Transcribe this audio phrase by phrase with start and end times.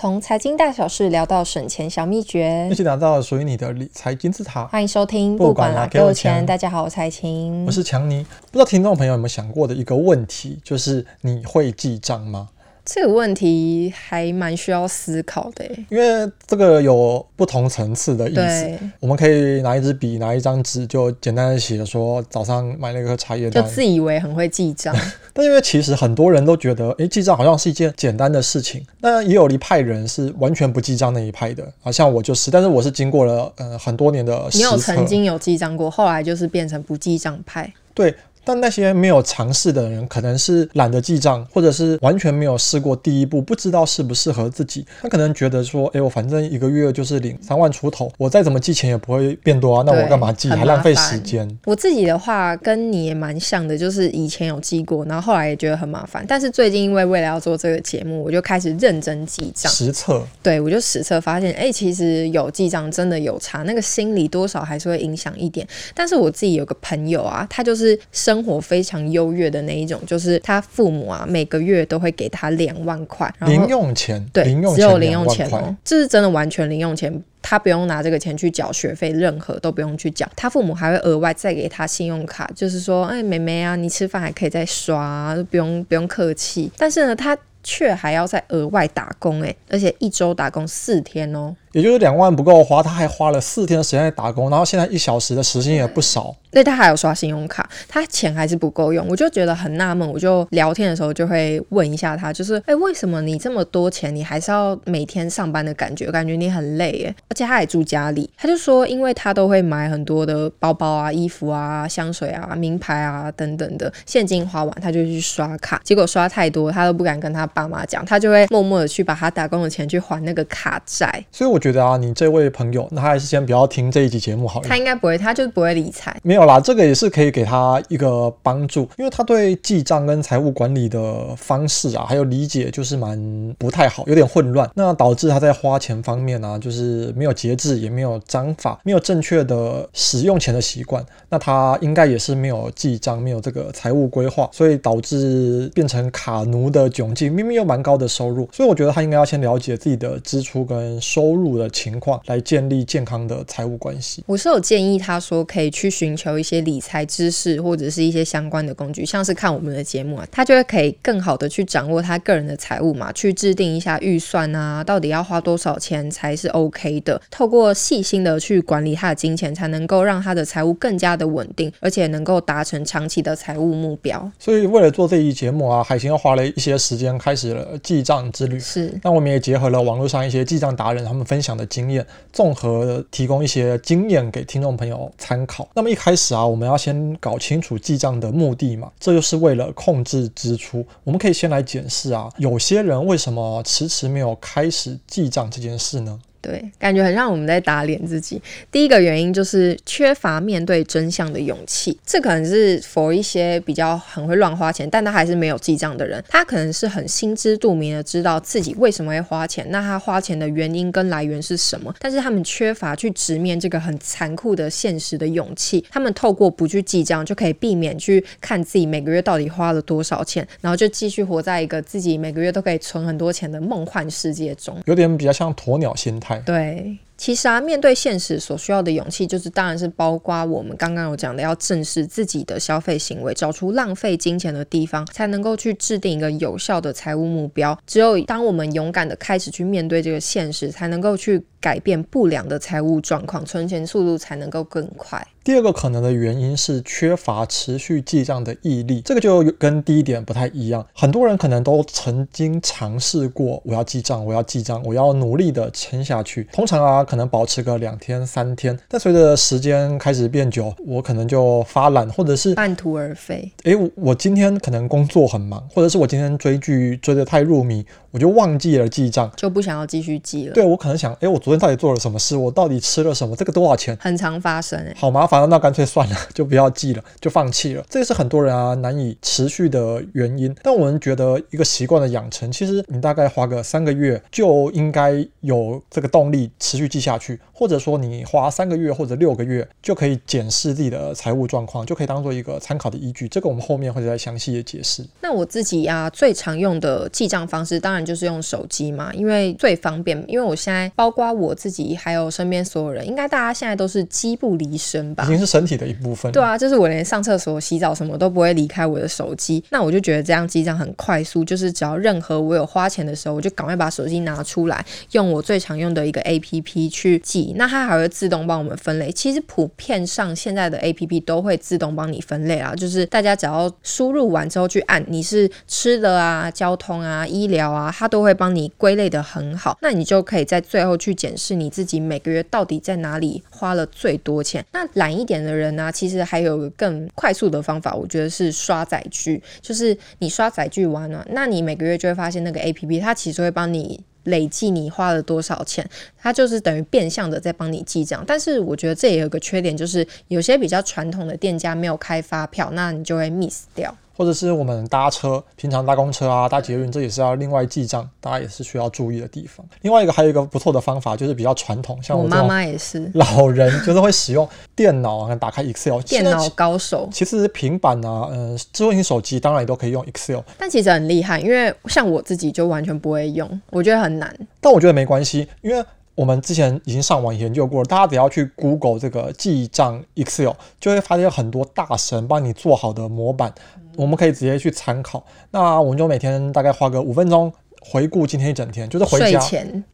[0.00, 4.66] 从财经大小事聊到省钱小秘诀，一起打造属于你的理财金字塔。
[4.68, 6.46] 欢迎收听，不管啦，给我钱。
[6.46, 8.24] 大家好，我是蔡琴，我是强尼。
[8.50, 12.48] 不知道听众朋友有没有想过的一个问题，就是你会记账吗？
[12.84, 18.78] 这个问题还蛮需要思考的，因为这个有不同层次的意思。
[18.98, 24.96] 我们可以拿一支笔，拿一张纸，就简单的写说早上买了一个茶叶蛋，就自以为很会记账。
[25.32, 28.84] 但因为其实很多人都觉得，哎，记账好像是一件简单的事情。
[29.00, 32.50] 那也有一派人是完全不记账那一派的，啊，像我就是。
[32.50, 37.72] 但是我是经过了呃很多年的，你有曾经有记账过，后来就是变成不记账派。
[37.94, 38.14] 对。
[38.44, 44.86] 但那些没有尝试的人，可能是懒得记账，或者是完全没有试过第一步，不知道适不适合自己。
[45.02, 51.48] 他可能觉得说，哎，我反正一个月就是领三万出头，我再怎么记钱也不会变多啊，那我干嘛记，还浪费时间。
[51.64, 56.24] 我自己的话跟你也蛮像的，就是以前有记过，然后后来也觉得很麻烦。
[56.26, 59.70] 但是最近因为为了要做这个节目，我就开始认真记账。
[59.70, 60.26] 实测。
[60.42, 65.66] 对，我就实测发现，哎，其实有记账真的有差，那个心理多少还是会影响一点。
[65.94, 67.98] 但是我自己有个朋友啊，他就是
[68.30, 69.00] 生活非常。
[69.10, 80.28] 优越的那一种，就是他父母啊，每个月都会给他两万块零用钱，对，零用钱只有零用钱哦，这是真的完全零用钱，他不用拿这个钱去缴学费，任何都不用去缴。
[80.36, 86.70] 他父母还会额外再给他信用卡，就是说，哎，妹妹啊，你吃饭还可以再刷，不用不用客气。
[86.76, 91.56] 但是呢，他却还要再额外打工，哎，而且一周打工四天哦。
[91.72, 96.34] 也就是两万不够花，他还花了四天的时间在打工，然后现在一小时的时薪也不少。
[96.50, 100.10] 对，他还有刷信用卡，他钱还是不够用，我就觉得很纳闷。
[100.10, 106.10] 我就聊天的时候就会问一下他，就是哎，为什么你这么多钱，你还是要每天上班的感觉？
[106.10, 107.14] 感觉你很累耶。
[107.28, 121.24] 而且他也住家里，他就说，因为他都会买很多的包包啊、衣服啊、香水啊、名牌啊等等的，现金花完他就去刷卡，结果刷太多，他都不敢跟他爸妈讲，他就会默默的去把他打工的钱去还那个卡债。
[121.30, 124.68] 所以我觉得啊，你这位朋友，那他还是先不要听这一集节目好了。
[124.68, 126.16] 他应该不会，他就是不会理财。
[126.22, 134.68] 没有啦，这个也是可以给他一个帮助，因为他对记账跟财务管理的方式啊，还有理解就是蛮不太好，有点混乱。
[134.74, 141.04] 那导致他在花钱方面啊，就是没有节制，也没有章法，没有正确的使用钱的习惯。
[141.28, 147.32] 那他应该也是没有记账，没有这个财务规划，所以导致变成卡奴的窘境。
[147.32, 152.20] 明明有蛮高的收入，所以我觉得他应该要先了解自己的支出跟收入的情况。
[152.26, 154.22] 来建立健康的财务关系。
[154.26, 167.20] 我是有建议他说可以去寻求一些理财知识或者是一些相关的工具，像是看我们的节目啊，他就会可以更好的去掌握他个人的财务嘛，去制定一下预算啊，到底要花多少钱才是 OK 的。
[167.30, 174.30] 透过细心的去管理他的金钱，才能够让他的财务更加的稳定，而且能够达成长期的财务目标。
[174.38, 178.58] 所以为了做这一节目啊，海星又花了一些时间开始了记账之旅。
[178.60, 185.66] 是，那我们也结合了网络上一些记账达人他们分分享的经验，综合提供一些经验给听众朋友参考。
[185.74, 190.84] 那么一开始啊，我们要先搞清楚记账的目的嘛，这就是为了控制支出。
[191.02, 196.20] 我们可以先来检视啊，有些人为什么迟迟没有开始记账这件事呢？
[196.42, 198.40] 对，感觉很像我们在打脸自己。
[198.72, 201.98] 第一个原因就是缺乏面对真相的勇气。
[202.06, 206.22] 这可能是 for 一些比较很会乱花钱，但他还是没有记账的人。
[206.28, 211.94] 他可能是很心知肚明的知道自己为什么会花钱，那他花钱的原因跟来源是什么？
[211.98, 215.84] 但是他们缺乏去直面这个很残酷的现实的勇气。
[215.90, 224.80] 他们透过不去记账，就可以避免去看自己每个月到底花了多少钱，然后就继续活在一个自己每个月都可以存很多钱的梦幻世界中。
[224.86, 226.29] 有点比较像鸵鸟心态。
[226.38, 237.78] 对，其实啊，面对现实所需要的勇气，就是当然是包括我们刚刚有讲的，要正视自己的消费行为，找出浪费金钱的地方，才能够去制定一个有效的财务目标。
[237.86, 245.22] 只有当我们勇敢的开始去面对这个现实，才能够去改变不良的财务状况，存钱速度才能够更快。
[245.42, 250.86] 第二个可能的原因是缺乏持续记账的毅力，这个就跟第一点不太一样。
[250.94, 256.44] 很多人可能都曾经尝试过，我要记账，我要记账，我要努力的撑下去。
[256.52, 263.50] 通常啊，可能保持个两天三天，但随着时间开始变久，我可能就发懒，或者是半途而废。
[263.64, 270.54] 诶，我今天可能工作很忙，或者是我今天追剧追得太入迷，我就忘记了记账，就不想要继续记了。
[270.54, 272.36] 对，我可能想，诶，我昨天到底做了什么事？
[272.36, 273.34] 我到底吃了什么？
[273.34, 273.96] 这个多少钱？
[274.00, 275.48] 很常发生，好麻烦。
[275.50, 277.84] 那干脆算了，就不要记了， 就放弃了。
[277.90, 280.54] 这也是很多人啊难以持续的原因。
[280.62, 293.26] 但我们觉得一个习惯的养成，其实你大概花个三个月就应该有这个动力持续记记下去，或者说你花三个月或者六个月就可以检视自己的财务状况，就可以当做一个参考的依据。
[293.26, 295.02] 这个我们后面会再详细的解释。
[295.22, 300.22] 那我自己呀、啊，最常用的记账方式当然就是用手机嘛，因为最方便。
[300.28, 305.24] 因为我现在包括我自己，还有身边所有人，应该大家现在都是机不离身吧？
[305.24, 306.30] 已经是身体的一部分。
[306.32, 309.64] 对啊，就是我连上厕所、洗澡什么都不会离开我的手机。
[309.70, 317.54] 那我就觉得这样记账很快速，就是只要任何我有花钱的时候，我就赶快把手机拿出来，用我最常用的一个 APP 去记。
[317.56, 319.10] 那它还会自动帮我们分类。
[319.12, 329.78] 其实普遍上现在的 APP 都会自动帮你分类啊，就是大家只要输入完之后去按，你是吃的啊、交通啊、医疗啊，它都会帮你归类得很好。
[329.80, 334.64] 那你就可以在最后去检视你自己每个月到底在哪里花了最多钱。
[334.72, 339.40] 那懒一点的人呢、其实还有个更快速的方法，我觉得是刷载具。
[339.60, 345.88] 就是你刷载具完了，那你每个月就会发现那个 APP 它其实会帮你累计你花了多少钱，
[346.18, 348.24] 它就是等于变相的在帮你记账。
[348.26, 353.96] 但是我觉得这也有个缺点，就是有些比较传统的店家没有开发票，那你就会 miss 掉。
[354.20, 359.64] 或者是我们搭车，平常搭公车啊、搭捷运，这也是要另外记账，大家也是需要注意的地方。
[359.80, 364.46] 另外一个还有一个不错的方法，就是比较传统，像我妈妈也是老人， 就是会使用
[364.76, 366.02] 电脑啊，打开 Excel。
[366.02, 367.08] 电脑高手。
[367.10, 374.36] 其实平板啊，嗯、呃，智慧型手机当然也都可以用 Excel，但其实很厉害，因为像我自己就完全不会用，我觉得很难。
[374.60, 375.82] 但我觉得没关系，因为。
[376.20, 383.50] 我们之前已经上网研究过了，大家只要去 Google 这个记账 Excel，就会发现很多大神帮你做好的模板，
[383.96, 385.24] 我们可以直接去参考。
[385.50, 387.50] 那我们就每天大概花个五分钟
[387.80, 389.40] 回顾今天一整天，就是回家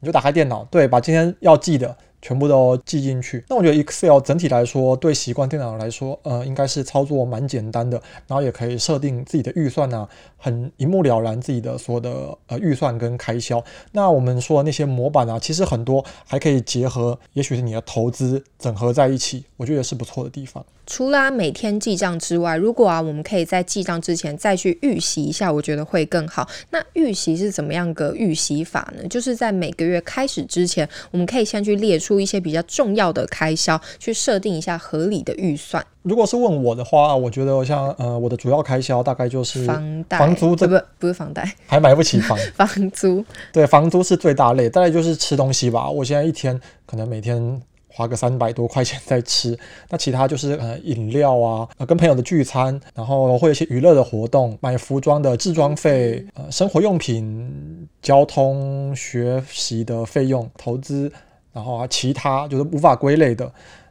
[0.01, 1.97] 你就打开电脑，对，把今天要记的。
[2.21, 3.45] 全部都记进去。
[3.49, 13.63] 那我觉得 Excel 整体来说，对习惯电脑来说，呃，应该是操作蛮简单的，然后也可以设定自己的预算啊，很一目了然自己的所有的呃预算跟开销。
[13.93, 20.65] 那我们说那些模板啊，其实很多还可以结合，也许是你的投资整合在一起，我觉得是不错的地方。
[20.89, 26.49] 除了啊每天记账之外，如果啊，我们可以在记账之前再去预习一下，我觉得会更好。
[26.71, 29.03] 那预习是怎么样个预习法呢？
[29.09, 35.85] 就是在每个月开始之前，我们可以先去列出一些比较重要的开销，去设定一下合理的预算。
[36.03, 42.39] 如果是问我的话，我觉得像呃，我的主要开销大概就是房贷、房租，这不不是房贷，还买不起房。
[42.55, 45.91] 房租对，房租是最大类，大概就是吃东西吧。
[45.91, 47.61] 我现在一天可能每天。
[47.89, 61.11] 花个三百多块钱在吃， 那其他就是呃饮料啊，呃跟朋友的聚餐，然后会有一些娱乐的活动，买服装的置装费，呃生活用品、交通、学习的费用、投资，
[61.57, 63.51] 然后啊其他就是无法归类的。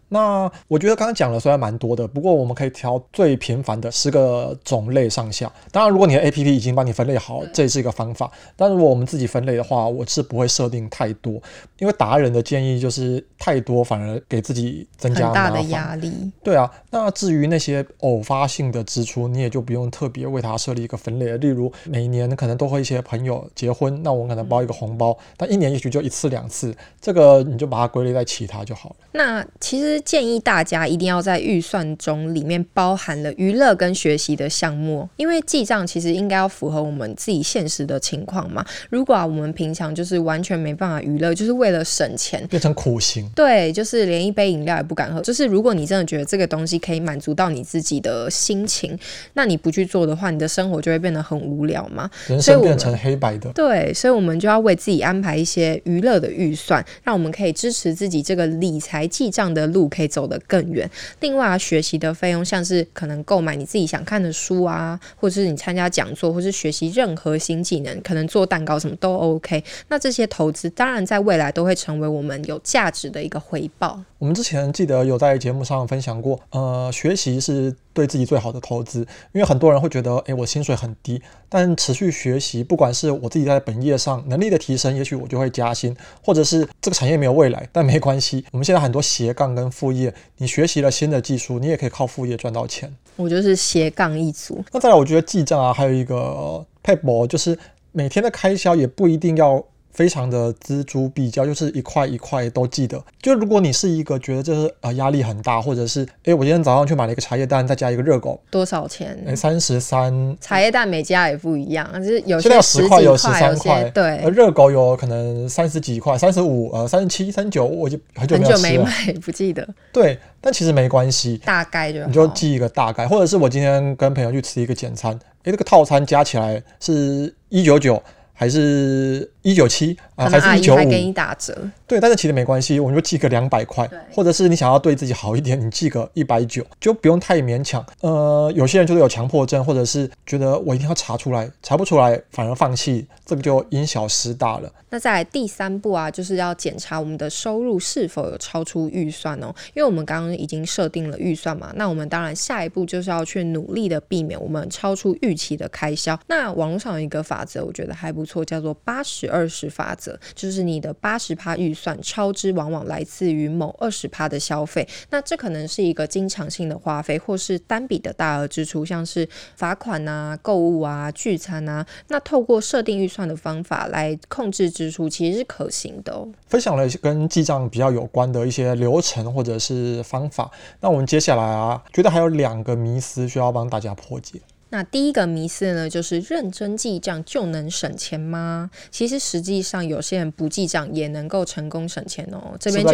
[0.10, 5.52] 那我觉得刚刚讲了虽然蛮多的，不过我们可以挑最频繁的十个种类上下。
[5.72, 8.32] 当然，如果你的 APP 已经帮你分类好，这也是一个方法。
[8.56, 11.42] 但如果我们自己分类的话，我是不会设定太多，
[11.80, 16.32] 因为达人的建议就是太多反而给自己增加很大的压力。
[16.44, 21.36] 对啊，那至于那些偶发性的支出，你也就不用特别为它设立一个分类。
[21.40, 28.96] 例如每年可能都会一些朋友结婚，那我可能包一个红包，但一年也许就一次两次，这个你就把它归类在其他就好了。
[29.12, 29.95] 那其实。
[30.02, 38.66] 建议大家一定要在预算中里面包含了娱乐跟学习的项目，因为记账其实应该要符合我们自己现实的情况嘛。
[38.90, 43.30] 如果啊，我们平常就是完全没办法娱乐，就是为了省钱，变成苦行。
[43.34, 45.22] 对，就是连一杯饮料也不敢喝。
[45.22, 48.98] 就是如果你真的觉得这个东西可以满足到你自己的心情，
[49.34, 52.10] 那你不去做的话，你的生活就会变得很无聊嘛。
[52.28, 53.50] 人生变成黑白的。
[53.54, 59.85] 对，所以我们就要为自己安排一些娱乐的预算，让我们可以支持自己这个理财记账的路。
[59.90, 60.90] 可以走得更远。
[61.20, 69.64] 另外啊，学习的费用，像是可能购买你自己想看的书啊，或者是你参加讲座，或是学习任何新技能，可能做蛋糕什么都 OK。
[69.88, 74.02] 那这些投资，当然在未来都会成为我们有价值的一个回报。
[74.18, 79.00] 我们之前记得有在节目上分享过，呃，学习是对自己最好的投资，
[79.32, 92.94] 因为很多人会觉得，诶，我薪水很低，但持续学习，不管是我自己在本业上能力的提升，也许我就会加薪，或者是这个产业没有未来，但没关系，我们现在很多斜杠跟副业，你学习了新的技术，你也可以靠副业赚到钱。
[93.16, 94.62] 我就是斜杠一族。
[94.74, 97.58] 那再来，我觉得记账啊，还有一个撇步，就是
[97.94, 99.66] 每天的开销也不一定要。
[99.96, 103.02] 非常的锱铢必较，就是一块一块都记得。
[103.22, 109.18] 就如果你是一个觉得就是啊压力很大，或者是哎我今天早上去买了一个茶叶蛋，再加一个热狗，多少钱？
[109.26, 110.38] 哎三十三。
[110.42, 114.18] 茶叶蛋每家也不一样，就是有现在有十块，有十三块，对。
[114.30, 118.92] 热狗有可能三十几块，三十五，呃三十七、三十九，我就很久很久没买，
[119.24, 119.66] 不记得。
[119.94, 128.04] 对，但其实没关系，大概就好，你就记一个大概，或者是我今天跟朋友去吃一个简餐，哎这个套餐加起来是一九九。
[128.38, 130.78] 还是一九七啊，还是一九五？
[130.78, 131.58] 还给你打折。
[131.88, 137.86] 对，但是其实没关系，我们就记个两百块，或者是你想要对自己好一点，你记个一百九，就不用太勉强。
[138.02, 144.72] 呃，有些人就是有强迫症，或者是觉得我一定要查出来，查不出来反而放弃，这个就因小失大了。
[144.90, 156.18] 那在第三步啊，就是要检查我们的收入是否有超出预算哦，因为我们刚刚已经设定了预算嘛，那我们当然下一步就是要去努力的避免我们超出预期的开销。
[156.28, 164.88] 那网络上有一个法则，我觉得还不错，叫做八十二十法则，就是你的八十趴预算超支，往往来自于某二十趴的消费。
[165.12, 171.86] 那这可能是一个经常性的花费，或是单笔的大额支出，像是罚款啊、购物啊、聚餐啊。
[172.08, 176.28] 那透过设定预算的方法来控制支出，其实是可行的哦。
[176.48, 180.50] 分享了跟记账比较有关的一些流程或者是方法。
[180.80, 184.40] 那我们接下来啊，觉得还有两个迷思需要帮大家破解。
[184.76, 188.70] 那第一个迷思呢，就是认真记账就能省钱吗？
[188.92, 192.58] 其实实际上有些人不记账也能够成功省钱哦。
[192.60, 192.92] 这边就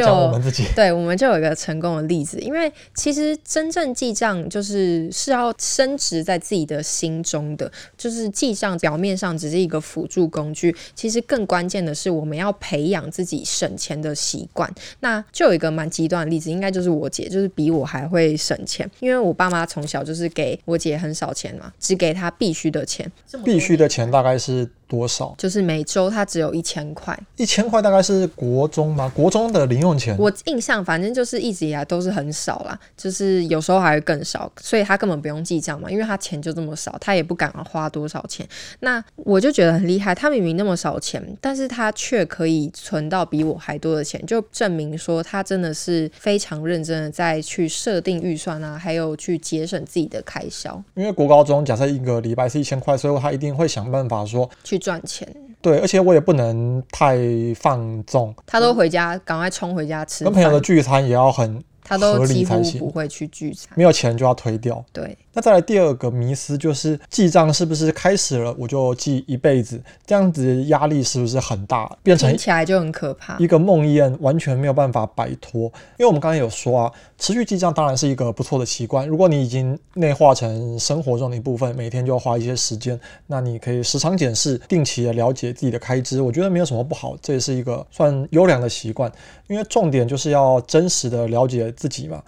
[0.76, 2.40] 对，我们就有一个成功的例子。
[2.40, 14.72] 因为其实真正记账就是是要升值在自己的心中的，就是记账表面上只是一个辅助工具，其实更关键的是我们要培养自己省钱的习惯。
[15.00, 21.71] 那就有一个蛮极端的例子，应该就是我姐，就是比我还会省钱，因为我爸妈从小就是给我姐很少钱嘛。
[21.80, 23.12] 只给他必须的钱，
[23.44, 24.70] 必须的钱大概是。
[24.92, 25.34] 多少？
[25.38, 29.10] 就是每周他只有一千块，一千块大概是国中吗？
[29.16, 30.18] 国中的零用钱？
[30.18, 38.46] 我印象反正就是一直以来都是很少啦，就是有时候还会更少，所以他根本不用记账嘛，因为他钱就这么少，他也不敢花多少钱。
[38.82, 50.84] 那我就觉得很厉害，他明明那么少钱，但是他却可以存到比我还多的钱，就证明说他真的是非常认真的在去设定预算啊，还有去节省自己的开销。
[50.96, 54.81] 因为国高中假设一个礼拜是一千块，所以他一定会想办法说去。
[54.82, 55.28] 赚钱，
[55.62, 57.18] 对，而且我也不能太
[57.56, 58.36] 放纵。
[58.46, 60.24] 他都回家，赶快冲回家吃。
[60.26, 64.84] 跟朋友的聚餐也要很，他都几乎不会去聚餐，没有钱就要推掉。
[64.92, 65.16] 对。
[65.34, 69.82] 那再来第二个迷思就是记账是不是开始了我就记一辈子？
[70.06, 71.90] 这样子压力是不是很大？
[72.04, 75.62] 变成起来就很可怕，一个梦魇，完全没有办法摆脱。
[75.98, 79.08] 因为我们刚才有说啊，持续记账当然是一个不错的习惯。
[79.08, 86.22] 如果你已经内化成生活中的一部分，每天就要花一些时间，那你可以时常检视，定期的了解自己的开支。
[86.22, 89.10] 我觉得没有什么不好，这也是一个算优良的习惯。
[89.48, 92.22] 因为重点就是要真实的了解自己嘛。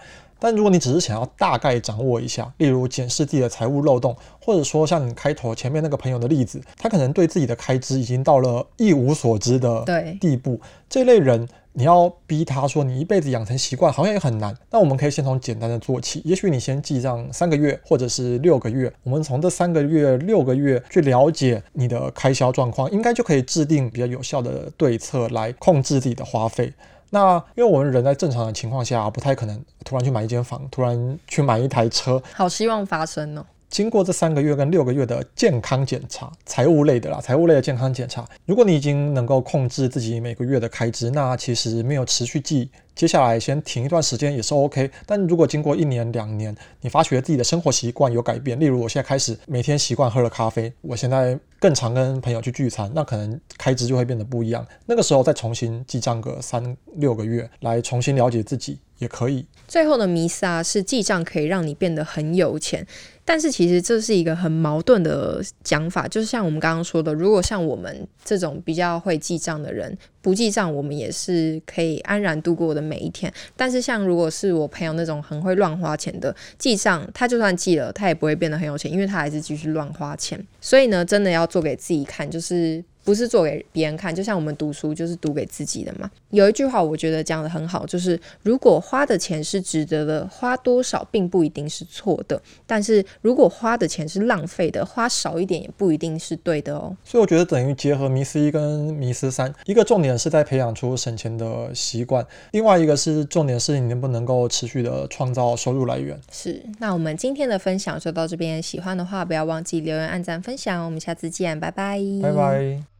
[0.43, 9.85] 但如果你只是想要大概掌握一下，例如检视自己的财务漏洞，或者说像你开头前面那个朋友的例子，他可能对自己的开支已经到了一无所知的
[10.19, 10.59] 地步。
[10.89, 14.53] 这类人，你要逼他说你一辈子养成习惯，好像也很难。
[14.69, 18.91] 那我们可以先从简单的做起，也许你先记账三个月，或者是六个月。
[19.03, 26.73] 我们从这三个月、六个月去了解你的开销状况，应该就可以制定比较有效的对策来控制自己的花费。
[27.13, 32.19] 那因为我们人在正常的情况下，不太可能突然去买一间房，突然去买一台车。
[32.33, 33.45] 好希望发生哦。
[33.73, 42.69] 经过这三个月跟六个月的健康检查，财务类的啦，财务类的健康检查，如果你已经能够控制自己每个月的开支，那其实没有持续记。
[42.93, 54.63] 接下来先停一段时间也是 OK，但如果经过一年两年，你发觉自己的生活习惯有改变，例如我现在开始每天习惯喝了咖啡，我现在更常跟朋友去聚餐，那可能开支就会变得不一样。
[54.85, 59.45] 那个时候再重新记账个三六个月，来重新了解自己也可以。
[59.67, 62.85] 最后的迷思啊，是记账可以让你变得很有钱。
[63.25, 73.33] 但是其实这是一个很矛盾的讲法，就是像我们刚刚说的，如果像我们这种比较会记账的人，不记账，我们也是可以安然度过的每一天。
[73.55, 80.45] 但是像如果是我朋友那种很会乱花钱的，记账他就算记了，他也不会变得很有钱，因为他还是继续乱花钱。
[80.59, 82.83] 所以呢，真的要做给自己看，就是。
[83.03, 86.09] 不是做给别人看，就像我们读书就是读给自己的嘛。
[86.29, 96.95] 有一句话我觉得讲得很好，就是如果花的钱是值得的，花多少并不一定是错的；但是如果花的钱是浪费的，花少一点也不一定是对的哦。
[97.03, 106.19] 所以我觉得等于结合迷思一跟迷思三，一个重点是在培养出省钱的习惯，另外一个是重点是你能不能够持续的创造收入来源。
[106.31, 112.92] 是，那我们今天的分享就到这边，喜欢的话不要忘记留言、按赞、分享，我们下次见，拜拜，拜拜。